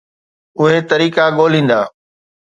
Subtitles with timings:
[0.59, 1.81] اهي طريقا ڳوليندا.